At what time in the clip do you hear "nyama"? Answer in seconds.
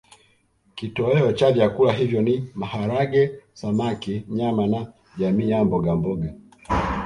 4.29-4.67